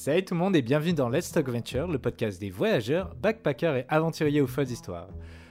[0.00, 3.78] Salut tout le monde et bienvenue dans Let's Talk Venture, le podcast des voyageurs, backpackers
[3.78, 5.08] et aventuriers aux folles histoires.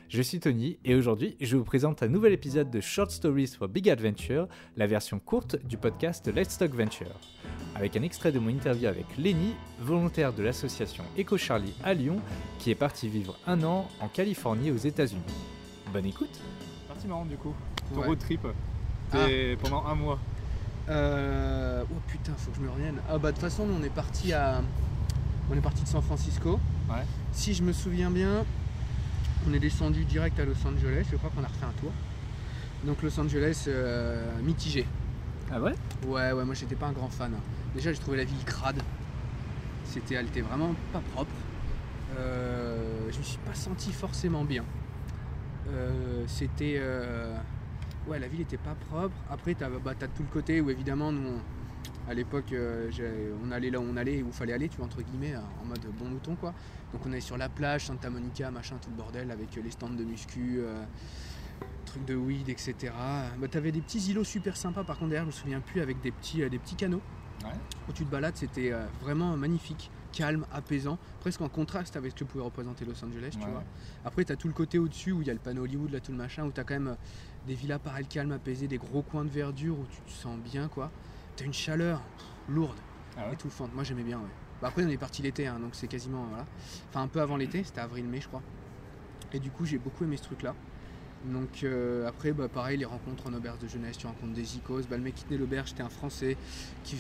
[0.07, 3.68] Je suis Tony et aujourd'hui je vous présente un nouvel épisode de Short Stories for
[3.68, 4.47] Big Adventure,
[4.78, 7.20] la version courte du podcast Let's Talk Venture.
[7.75, 12.21] Avec un extrait de mon interview avec Lenny, volontaire de l'association Eco Charlie à Lyon,
[12.59, 15.21] qui est parti vivre un an en Californie aux États-Unis.
[15.91, 16.39] Bonne écoute
[16.88, 17.54] Parti marrant du coup,
[17.93, 18.07] ton Ouais.
[18.07, 18.48] road trip.
[19.11, 20.20] T'es pendant un mois.
[20.89, 22.95] Euh, Oh putain, faut que je me revienne.
[23.09, 24.61] Ah bah de toute façon, nous, on est parti à,
[25.51, 26.59] on est parti de San Francisco.
[26.89, 27.04] Ouais.
[27.32, 28.45] Si je me souviens bien,
[29.47, 31.05] on est descendu direct à Los Angeles.
[31.11, 31.92] Je crois qu'on a refait un tour.
[32.86, 34.86] Donc Los Angeles euh, mitigé.
[35.52, 35.75] Ah ouais?
[36.05, 37.31] Ouais, ouais, moi j'étais pas un grand fan.
[37.73, 38.81] Déjà, j'ai trouvé la ville crade.
[39.86, 41.31] C'était, elle était vraiment pas propre.
[42.17, 44.64] Euh, je me suis pas senti forcément bien.
[45.69, 47.36] Euh, c'était, euh,
[48.08, 49.16] ouais, la ville était pas propre.
[49.30, 52.89] Après, t'as, bah, t'as tout le côté où évidemment, nous, on- à l'époque, euh,
[53.45, 55.66] on allait là où on allait, où il fallait aller, tu vois, entre guillemets, en
[55.66, 56.54] mode bon mouton, quoi.
[56.94, 59.90] Donc on allait sur la plage, Santa Monica, machin, tout le bordel, avec les stands
[59.90, 60.59] de muscu.
[60.59, 60.84] euh,
[61.86, 62.76] trucs de weed, etc.
[63.40, 66.00] Bah, t'avais des petits îlots super sympas, par contre derrière je me souviens plus, avec
[66.02, 67.02] des petits, euh, des petits canaux
[67.44, 67.50] Ouais.
[67.90, 72.16] où tu te balades, c'était euh, vraiment magnifique, calme, apaisant, presque en contraste avec ce
[72.16, 73.63] que pouvait représenter Los Angeles, tu vois.
[74.05, 76.11] Après t'as tout le côté au-dessus où il y a le panneau Hollywood, là tout
[76.11, 76.95] le machin, où t'as quand même euh,
[77.45, 80.67] des villas pareilles calmes, apaisées, des gros coins de verdure où tu te sens bien,
[80.67, 80.91] quoi.
[81.35, 82.02] T'as une chaleur
[82.50, 82.78] lourde,
[83.16, 84.30] Ah ouais étouffante, moi j'aimais bien, ouais.
[84.61, 86.45] Bah, après on est parti l'été, hein, donc c'est quasiment, voilà.
[86.89, 88.41] Enfin un peu avant l'été, c'était avril-mai je crois.
[89.33, 90.55] Et du coup j'ai beaucoup aimé ce truc-là.
[91.26, 94.88] Donc euh, après, bah, pareil, les rencontres en auberge de jeunesse, tu rencontres des icos.
[94.88, 96.38] Bah, le mec qui tenait l'auberge, c'était un Français
[96.84, 96.98] qui,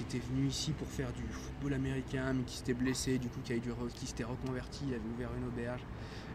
[0.00, 3.60] était venu ici pour faire du football américain, mais qui s'était blessé, du coup qui,
[3.94, 5.82] qui s'était reconverti, il avait ouvert une auberge.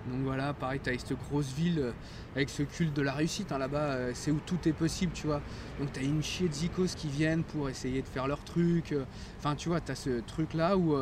[0.09, 1.91] Donc voilà, pareil, tu as cette grosse ville euh,
[2.35, 3.51] avec ce culte de la réussite.
[3.51, 5.41] hein, Là-bas, euh, c'est où tout est possible, tu vois.
[5.79, 8.95] Donc tu as une chier de zikos qui viennent pour essayer de faire leur truc.
[9.37, 10.95] Enfin, tu vois, tu as ce truc-là où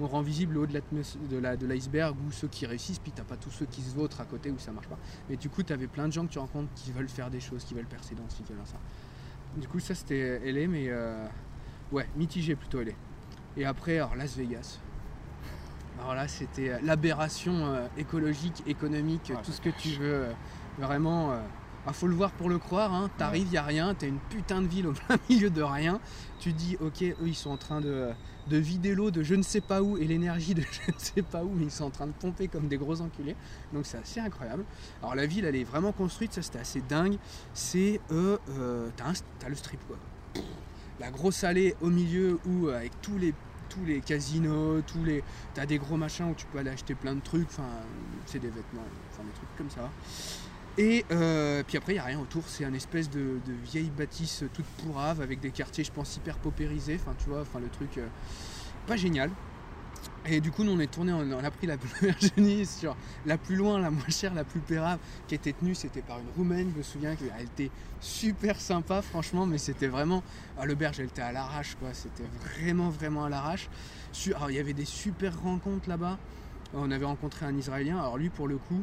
[0.00, 3.50] on rend visible le haut de l'iceberg où ceux qui réussissent, puis t'as pas tous
[3.50, 4.98] ceux qui se vautrent à côté où ça marche pas.
[5.30, 7.40] Mais du coup, tu avais plein de gens que tu rencontres qui veulent faire des
[7.40, 8.76] choses, qui veulent percer dans ce qui veulent ça.
[9.56, 11.26] Du coup, ça c'était LA, mais euh,
[11.92, 12.92] ouais, mitigé plutôt LA.
[13.56, 14.80] Et après, alors Las Vegas.
[15.98, 20.24] Alors là, c'était euh, l'aberration euh, écologique, économique, Ouais, tout ce que tu veux.
[20.24, 20.32] euh,
[20.78, 21.32] vraiment,
[21.86, 22.92] bah, faut le voir pour le croire.
[22.92, 23.10] Hein.
[23.16, 24.94] T'arrives, y a rien, t'as une putain de ville au
[25.30, 26.00] milieu de rien.
[26.40, 28.10] Tu dis, ok, eux ils sont en train de,
[28.48, 31.22] de vider l'eau de je ne sais pas où et l'énergie de je ne sais
[31.22, 33.36] pas où, mais ils sont en train de pomper comme des gros enculés.
[33.72, 34.64] Donc c'est assez incroyable.
[35.00, 37.18] Alors la ville, elle est vraiment construite, ça c'était assez dingue.
[37.54, 39.96] C'est, euh, euh, t'as le strip quoi.
[40.98, 43.32] La grosse allée au milieu où euh, avec tous les
[43.68, 47.14] tous les casinos, tous les, t'as des gros machins où tu peux aller acheter plein
[47.14, 47.68] de trucs, enfin
[48.24, 49.90] c'est des vêtements, enfin des trucs comme ça.
[50.78, 54.44] Et euh, puis après il y a rien autour, c'est un espèce de, vieille bâtisse
[54.52, 57.96] toute pourrave avec des quartiers je pense hyper paupérisés, enfin tu vois, enfin le truc
[57.98, 58.06] euh,
[58.86, 59.30] pas génial.
[60.28, 62.94] Et du coup, nous on est tourné, on a pris la Virginie sur
[63.24, 66.28] la plus loin, la moins chère, la plus pérave, qui était tenue, c'était par une
[66.36, 67.70] Roumaine, je me souviens qu'elle était
[68.00, 70.22] super sympa, franchement, mais c'était vraiment.
[70.58, 73.68] Ah, L'auberge, elle était à l'arrache, quoi, c'était vraiment, vraiment à l'arrache.
[74.34, 76.18] Alors, il y avait des super rencontres là-bas.
[76.74, 78.82] On avait rencontré un Israélien, alors lui, pour le coup,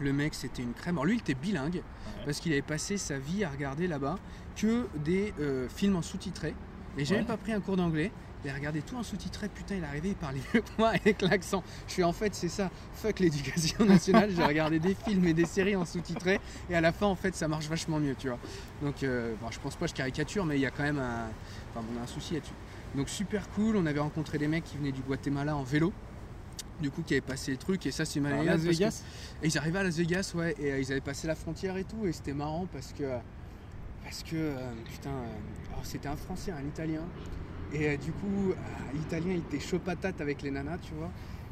[0.00, 0.96] le mec, c'était une crème.
[0.96, 1.82] Alors, lui, il était bilingue,
[2.24, 4.16] parce qu'il avait passé sa vie à regarder là-bas
[4.56, 6.54] que des euh, films en sous-titré.
[6.98, 7.18] Et j'ai Ouais.
[7.20, 8.10] même pas pris un cours d'anglais.
[8.42, 10.88] Il a regardé tout en sous-titré, putain, il est arrivé, il parlait mieux que moi
[10.88, 11.62] avec l'accent.
[11.86, 14.30] Je suis en fait, c'est ça, fuck l'éducation nationale.
[14.34, 17.34] J'ai regardé des films et des séries en sous-titré, et à la fin, en fait,
[17.34, 18.38] ça marche vachement mieux, tu vois.
[18.82, 21.26] Donc, euh, bon, je pense pas, je caricature, mais il y a quand même un,
[21.74, 22.54] enfin, on a un souci là-dessus.
[22.94, 23.76] Donc, super cool.
[23.76, 25.92] On avait rencontré des mecs qui venaient du Guatemala en vélo,
[26.80, 28.44] du coup, qui avaient passé le truc, et ça, c'est malade.
[28.44, 29.02] Las parce que- Vegas
[29.42, 31.84] et ils arrivaient à Las Vegas, ouais, et euh, ils avaient passé la frontière et
[31.84, 33.04] tout, et c'était marrant parce que.
[34.02, 34.56] Parce que, euh,
[34.90, 37.02] putain, euh, alors, c'était un Français, un Italien,
[37.72, 38.52] et du coup,
[38.94, 41.10] l'Italien il était chaud patate avec les nanas, tu vois.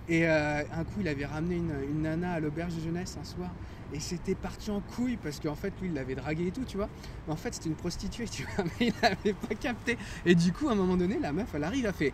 [0.08, 3.24] Et euh, un coup, il avait ramené une, une nana à l'auberge de jeunesse un
[3.24, 3.50] soir,
[3.92, 6.78] et c'était parti en couille parce qu'en fait, lui, il l'avait dragué et tout, tu
[6.78, 6.88] vois.
[7.26, 9.98] Mais en fait, c'était une prostituée, tu vois, mais il l'avait pas capté.
[10.24, 12.12] Et du coup, à un moment donné, la meuf, elle arrive, elle fait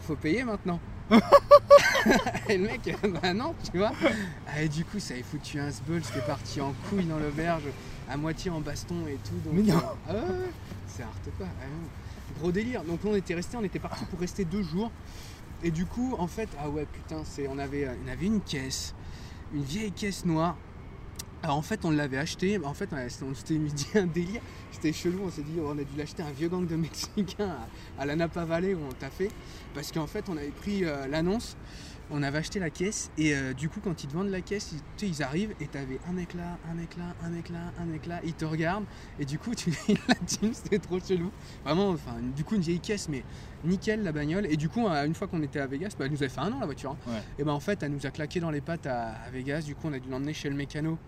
[0.00, 0.78] Faut payer maintenant.
[2.48, 3.92] et le mec, bah non, tu vois.
[4.48, 7.62] Ah, Et du coup, ça avait foutu un sbul, c'était parti en couille dans l'auberge,
[8.08, 9.34] à moitié en baston et tout.
[9.44, 9.76] Donc, Mais non.
[9.78, 10.50] euh, ah ouais, ouais,
[10.88, 11.46] c'est art quoi.
[11.60, 11.64] ah.
[12.40, 12.82] Gros délire.
[12.82, 14.90] Donc on était resté, on était parti pour rester deux jours.
[15.62, 18.94] Et du coup, en fait, ah ouais, putain, c'est, on avait, on avait une caisse,
[19.54, 20.56] une vieille caisse noire.
[21.42, 22.58] Alors en fait, on l'avait acheté.
[22.64, 22.88] En fait,
[23.22, 24.40] on s'était mis dit un délire.
[24.72, 25.20] C'était chelou.
[25.24, 27.56] On s'est dit, oh, on a dû l'acheter à un vieux gang de Mexicains
[27.98, 29.30] à, à la Napa Valley où on t'a fait.
[29.74, 31.56] Parce qu'en fait, on avait pris euh, l'annonce
[32.08, 34.72] on avait acheté la caisse et euh, du coup quand ils te vendent la caisse,
[35.02, 37.84] ils, ils arrivent et t'avais un mec là, un mec là, un mec là, un
[37.84, 38.84] mec là, ils te regardent
[39.18, 39.72] et du coup tu
[40.06, 41.32] la team c'était trop chelou.
[41.64, 43.24] Vraiment, enfin du coup une vieille caisse mais
[43.64, 46.12] nickel la bagnole et du coup euh, une fois qu'on était à Vegas, bah, elle
[46.12, 46.92] nous avait fait un an la voiture.
[46.92, 47.10] hein.
[47.10, 47.22] Ouais.
[47.40, 49.74] Et ben en fait elle nous a claqué dans les pattes à, à Vegas, du
[49.74, 50.98] coup on a dû l'emmener chez le mécano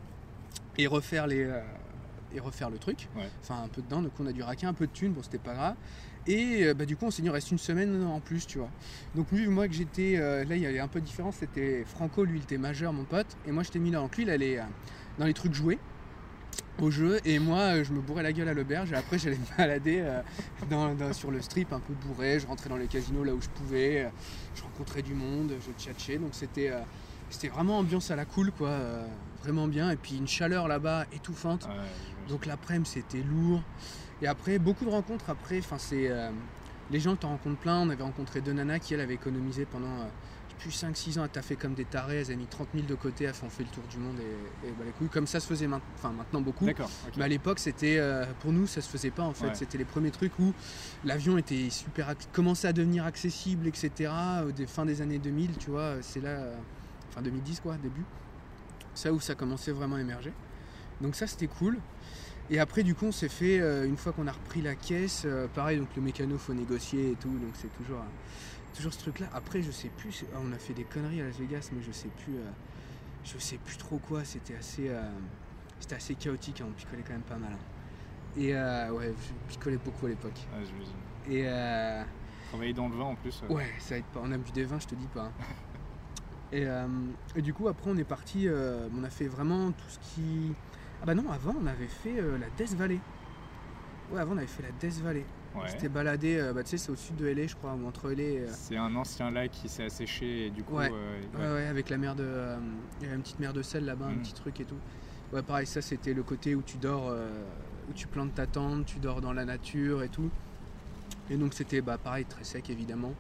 [0.79, 1.61] et refaire les euh,
[2.35, 3.09] et refaire le truc.
[3.17, 3.29] Ouais.
[3.43, 5.39] Enfin un peu dedans, donc on a dû raquer un peu de thunes, bon c'était
[5.39, 5.75] pas grave.
[6.27, 8.59] Et euh, bah, du coup on s'est dit on reste une semaine en plus tu
[8.59, 8.69] vois.
[9.15, 11.85] Donc lui moi que j'étais euh, là il y avait un peu de différence, c'était
[11.87, 14.03] Franco lui il était majeur mon pote et moi j'étais mineur.
[14.03, 14.59] Donc lui il allait
[15.19, 15.79] dans les trucs joués
[16.81, 19.57] au jeu et moi je me bourrais la gueule à l'auberge et après j'allais me
[19.57, 20.21] balader euh,
[20.71, 23.41] dans- dans- sur le strip un peu bourré, je rentrais dans les casinos là où
[23.41, 24.09] je pouvais, euh,
[24.55, 26.79] je rencontrais du monde, je tchatchais donc c'était euh,
[27.31, 28.69] c'était vraiment ambiance à la cool quoi,
[29.43, 31.65] vraiment bien et puis une chaleur là-bas étouffante.
[31.67, 32.29] Ouais.
[32.29, 33.63] Donc l'après-midi c'était lourd.
[34.21, 35.59] Et après, beaucoup de rencontres après.
[35.61, 36.11] Enfin, c'est.
[36.11, 36.31] euh,
[36.91, 37.79] les gens, t'en rencontres plein.
[37.81, 40.07] On avait rencontré deux nanas qui, elles, avaient économisé pendant euh,
[40.59, 42.17] plus 5-6 ans à taffer comme des tarés.
[42.17, 44.67] Elles avaient mis 30 000 de côté, elles ont fait le tour du monde et,
[44.67, 45.09] et bah, les couilles.
[45.09, 46.65] Comme ça se faisait main- enfin, maintenant beaucoup.
[47.17, 49.47] Mais à l'époque, c'était euh, pour nous, ça se faisait pas en fait.
[49.47, 49.55] Ouais.
[49.55, 50.53] C'était les premiers trucs où
[51.05, 54.11] l'avion était super, commençait à devenir accessible, etc.
[54.57, 56.57] Des fin des années 2000, tu vois, c'est là, euh,
[57.11, 58.05] enfin 2010 quoi, début.
[58.99, 60.33] Ça où ça commençait vraiment à émerger.
[61.01, 61.79] Donc ça, c'était cool.
[62.51, 65.23] Et après, du coup, on s'est fait euh, une fois qu'on a repris la caisse,
[65.25, 65.79] euh, pareil.
[65.79, 67.29] Donc le mécano, faut négocier et tout.
[67.29, 69.29] Donc c'est toujours, euh, toujours ce truc-là.
[69.33, 70.11] Après, je sais plus.
[70.11, 72.39] c'est- ah, on a fait des conneries à Las Vegas, mais je sais plus.
[73.25, 74.25] je sais plus trop quoi.
[74.25, 74.91] C'était assez.
[75.79, 77.53] c'était assez chaotique, hein, on picolait quand même pas mal.
[77.53, 78.37] hein.
[78.37, 80.41] Et ouais, je picolais beaucoup à l'époque.
[80.51, 80.97] J'imagine.
[81.31, 82.03] Et euh,
[82.49, 83.43] Travailler dans le vin en plus.
[83.49, 84.21] ouais, ça aide pas.
[84.25, 85.27] On a bu des vins, je te dis pas.
[85.27, 85.33] hein.
[86.53, 86.87] Et, euh,
[87.37, 88.49] et du coup, après, on est parti.
[88.49, 90.53] euh, on a fait vraiment tout ce qui.
[91.03, 92.99] Ah bah non, avant, on avait fait euh, la Death Valley.
[94.13, 95.25] Ouais, avant, on avait fait la Death Valley.
[95.55, 95.69] On ouais.
[95.69, 98.11] s'était baladé, euh, bah, tu sais, c'est au sud de LA, je crois, ou entre
[98.11, 100.75] LA euh, C'est un ancien lac qui s'est asséché et du coup.
[100.77, 100.91] Ouais.
[100.93, 102.25] euh, Ouais, ouais, avec la mer de.
[103.01, 104.23] Il y avait une petite mer de sel là-bas, un Mhm.
[104.23, 104.77] petit truc et tout.
[105.33, 107.13] Ouais, pareil, ça c'était le côté où tu dors,
[107.89, 110.31] où tu plantes ta tente, tu dors dans la nature et tout.
[111.31, 113.13] Et donc c'était bah, pareil, très sec évidemment.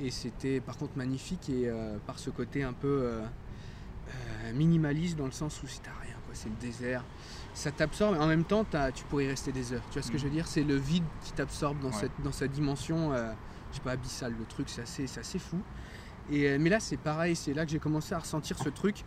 [0.00, 3.22] Et c'était par contre magnifique et euh, par ce côté un peu euh,
[4.08, 7.04] euh, minimaliste dans le sens où si t'as rien, quoi, c'est le désert.
[7.54, 9.82] Ça t'absorbe, en même temps t'as- tu pourrais y rester des heures.
[9.90, 10.46] Tu vois ce que je veux dire?
[10.48, 11.94] C'est le vide qui t'absorbe dans, Ouais.
[11.94, 14.34] cette, dans sa dimension, je sais pas, abyssale.
[14.38, 15.58] Le truc, c'est assez, c'est assez fou.
[16.30, 19.04] Et, mais là, c'est pareil, c'est là que j'ai commencé à ressentir ce truc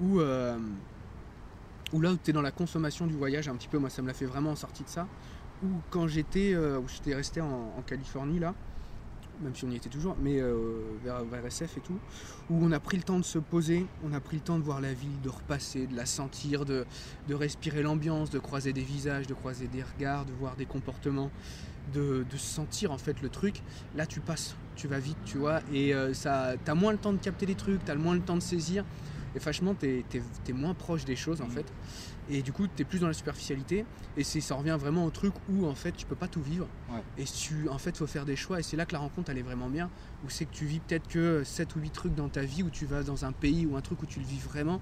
[0.00, 0.58] où, euh,
[1.92, 4.00] où là où tu es dans la consommation du voyage, un petit peu, moi ça
[4.02, 5.06] me l'a fait vraiment en sortie de ça,
[5.62, 8.54] où quand j'étais euh, où j'étais resté en, en Californie là,
[9.40, 11.98] même si on y était toujours, mais euh, vers, SF et tout,
[12.50, 14.64] où on a pris le temps de se poser, on a pris le temps de
[14.64, 16.86] voir la ville, de repasser, de la sentir, de,
[17.30, 21.30] respirer l'ambiance, de croiser des visages, de croiser des regards, de voir des comportements,
[21.94, 23.62] de, de sentir en fait le truc.
[23.94, 27.12] Là tu passes, tu vas vite, tu vois, et euh, ça, t'as moins le temps
[27.12, 28.84] de capter les trucs, t'as moins le temps de saisir,
[29.36, 31.50] et franchement t'es, t'es- t'es moins proche des choses en Mhm.
[31.50, 31.66] fait.
[32.28, 33.84] Et du coup, tu es plus dans la superficialité.
[34.16, 36.66] Et c'est, ça revient vraiment au truc où en fait, tu peux pas tout vivre.
[36.90, 37.00] Ouais.
[37.18, 38.58] Et tu, en fait, faut faire des choix.
[38.58, 39.88] Et c'est là que la rencontre, elle est vraiment bien.
[40.24, 42.70] Où c'est que tu vis peut-être que 7 ou 8 trucs dans ta vie, où
[42.70, 44.80] tu vas dans un pays ou un truc où tu le vis vraiment.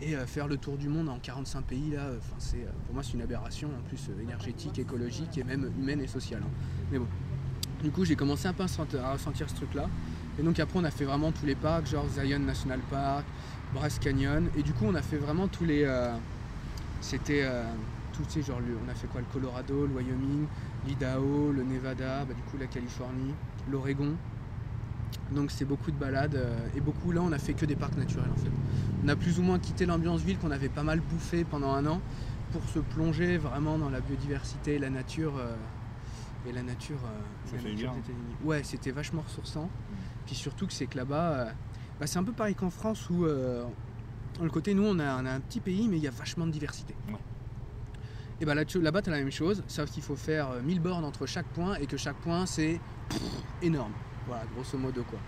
[0.00, 2.94] Et euh, faire le tour du monde en 45 pays, là, euh, c'est, euh, pour
[2.94, 6.42] moi, c'est une aberration, en plus énergétique, écologique et même humaine et sociale.
[6.44, 6.50] hein.
[6.92, 7.06] Mais bon.
[7.82, 9.88] Du coup, j'ai commencé un peu à ressentir ce truc-là.
[10.38, 13.24] Et donc après, on a fait vraiment tous les parcs, genre Zion National Park,
[13.74, 14.48] Bryce Canyon.
[14.56, 15.82] Et du coup, on a fait vraiment tous les.
[15.84, 16.14] euh,
[17.00, 17.64] c'était euh,
[18.12, 19.20] tout, tu sais, genre, on a fait quoi?
[19.20, 20.46] Le Colorado, le Wyoming,
[20.86, 23.34] l'Idaho, le Nevada, bah, du coup, la Californie,
[23.70, 24.14] l'Oregon.
[25.32, 26.34] Donc, c'est beaucoup de balades.
[26.36, 28.50] euh, et beaucoup, là, on a fait que des parcs naturels, en fait.
[29.04, 31.86] On a plus ou moins quitté l'ambiance ville qu'on avait pas mal bouffé pendant un
[31.86, 32.00] an
[32.52, 35.34] pour se plonger vraiment dans la biodiversité et la nature.
[35.38, 35.54] euh,
[36.48, 38.36] et la nature, euh, la nature États-Unis.
[38.44, 39.68] Ouais, c'était vachement ressourçant.
[40.26, 41.50] Puis surtout que c'est que là-bas, euh,
[42.00, 43.64] bah, c'est un peu pareil qu'en France où euh,
[44.42, 46.46] le côté nous on a, on a un petit pays mais il y a vachement
[46.46, 46.94] de diversité.
[47.08, 47.14] Ouais.
[48.40, 50.60] Et bah là, tu- là-bas tu as la même chose, sauf qu'il faut faire euh,
[50.62, 52.78] 1000 bornes entre chaque point et que chaque point c'est
[53.62, 53.92] énorme.
[54.26, 55.18] Voilà, grosso modo quoi.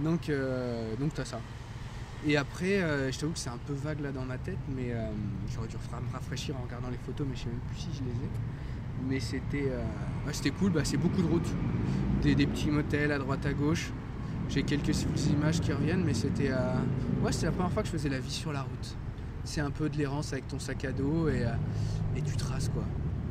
[0.00, 1.40] Donc, euh, donc tu as ça.
[2.26, 4.92] Et après, euh, je t'avoue que c'est un peu vague là dans ma tête, mais
[4.92, 5.08] euh,
[5.52, 8.02] j'aurais dû me rafraîchir en regardant les photos, mais je sais même plus si je
[8.04, 8.30] les ai.
[9.10, 9.82] Mais c'était euh,
[10.26, 11.50] ouais, c'était cool, bah, c'est beaucoup de routes,
[12.22, 13.90] des, des petits motels à droite à gauche.
[14.48, 16.50] J'ai quelques images qui reviennent, mais c'était
[17.22, 18.96] ouais, c'était la première fois que je faisais la vie sur la route.
[19.44, 21.50] C'est un peu de l'errance avec ton sac à dos et, euh,
[22.24, 22.84] tu traces quoi.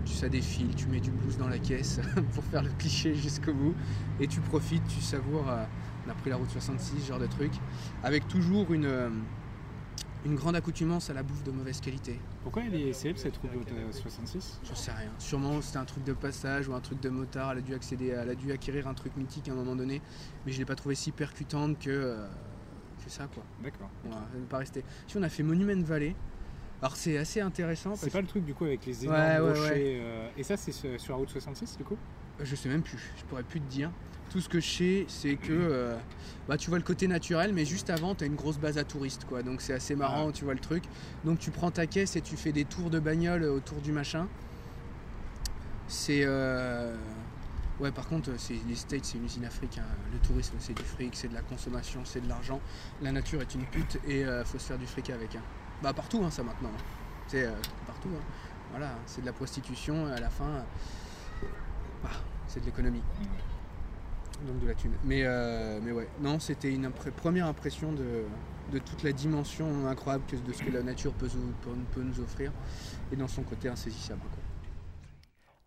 [0.06, 2.00] Tu ça défile, tu mets du blues dans la caisse
[2.34, 3.74] pour faire le cliché jusqu'au bout
[4.20, 5.50] et tu profites, tu savoures.
[5.50, 5.64] euh,
[6.06, 7.54] on a pris la route 66, ce genre de truc,
[8.04, 9.10] avec toujours une, euh,
[10.26, 12.20] une grande accoutumance à la bouffe de mauvaise qualité.
[12.44, 15.12] Pourquoi elle est célèbre cette route euh, 66 J'en sais rien.
[15.20, 17.52] Sûrement c'était un truc de passage ou un truc de motard.
[17.52, 20.02] Elle a dû accéder, elle a dû acquérir un truc mythique à un moment donné,
[20.46, 22.28] mais je l'ai pas trouvé si percutante que euh,
[23.00, 23.44] C'est ça quoi.
[23.62, 23.90] D'accord.
[24.06, 24.84] On va pas rester.
[25.08, 26.16] Si on a fait Monument Valley.
[26.84, 27.96] Alors c'est assez intéressant.
[27.96, 30.02] C'est pas le truc du coup avec les énormes Ouais, ouais, rochers.
[30.02, 31.98] euh, Et ça, c'est sur la route 66 du coup?
[32.44, 33.90] Je sais même plus, je pourrais plus te dire.
[34.32, 35.96] Tout ce que je sais, c'est que euh,
[36.50, 38.84] bah, tu vois le côté naturel, mais juste avant, tu as une grosse base à
[38.84, 39.24] touristes.
[39.24, 39.44] Quoi.
[39.44, 40.84] Donc c'est assez marrant, tu vois le truc.
[41.24, 44.28] Donc tu prends ta caisse et tu fais des tours de bagnole autour du machin.
[45.88, 46.24] C'est.
[46.26, 46.94] euh,
[47.80, 49.78] Ouais, par contre, c'est les States, c'est une usine Afrique.
[49.80, 49.86] hein.
[50.12, 52.60] Le tourisme, c'est du fric, c'est de la consommation, c'est de l'argent.
[53.02, 55.36] La nature est une pute et euh, faut se faire du fric avec.
[55.38, 55.42] hein.
[55.84, 56.72] Bah, partout, hein, ça maintenant.
[57.28, 57.52] C'est euh,
[57.86, 58.08] partout.
[58.16, 58.24] hein.
[58.72, 60.08] Voilà, c'est de la prostitution.
[60.08, 61.46] À la fin, euh,
[62.02, 62.10] bah,
[62.48, 63.04] c'est de l'économie
[64.48, 64.92] donc de la thune.
[65.04, 68.26] Mais, euh, mais ouais, non, c'était une première impression de,
[68.80, 72.52] toute la dimension incroyable que, de ce que la nature peut, nous- peut- nous offrir
[73.12, 74.22] et dans son côté insaisissable.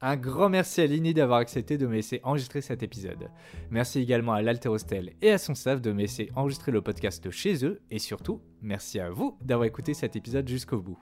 [0.02, 3.30] Un grand merci à Lini d'avoir accepté de me laisser enregistrer cet épisode.
[3.70, 7.64] Merci également à l'Alterostel et à son staff de me laisser enregistrer le podcast chez
[7.64, 7.80] eux.
[7.90, 10.98] Et surtout, merci à vous d'avoir écouté cet épisode jusqu'au bout.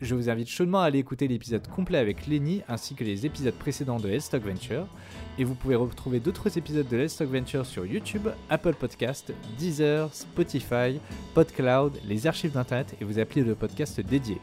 [0.00, 3.52] Je vous invite chaudement à aller écouter l'épisode complet avec Lenny ainsi que les épisodes
[3.52, 4.86] précédents de Let's Stock Venture.
[5.38, 10.14] Et vous pouvez retrouver d'autres épisodes de Let's Stock Venture sur YouTube, Apple Podcast, Deezer,
[10.14, 11.00] Spotify,
[11.34, 14.40] PodCloud, les archives d'internet et vos applis de podcast dédiés.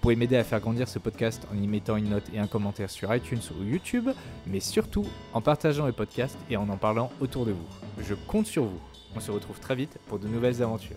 [0.00, 2.46] Vous pouvez m'aider à faire grandir ce podcast en y mettant une note et un
[2.46, 4.08] commentaire sur iTunes ou YouTube,
[4.46, 5.04] mais surtout
[5.34, 7.68] en partageant le podcast et en en parlant autour de vous.
[8.02, 8.80] Je compte sur vous.
[9.14, 10.96] On se retrouve très vite pour de nouvelles aventures.